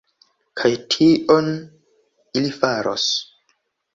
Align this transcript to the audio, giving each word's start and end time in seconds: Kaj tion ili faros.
Kaj 0.61 0.71
tion 0.95 1.51
ili 2.41 2.53
faros. 2.63 3.07